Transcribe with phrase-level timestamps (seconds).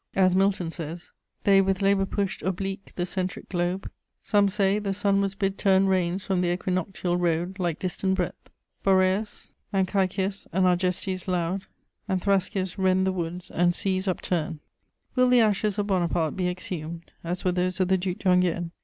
[0.15, 1.11] As Milton says:
[1.43, 3.87] They with labour push'd Oblique the centric Globe:
[4.23, 8.49] some say, the Sun Was bid turn reins from th' equinoctial road Like distant breadth.............
[8.83, 11.65] Boreas and Cæcias and Argestes loud
[12.07, 14.59] And Thrascias rend the woods, and seas upturn.
[15.13, 18.71] Will the ashes of Bonaparte be exhumed, as were those of the Duc d'Enghien?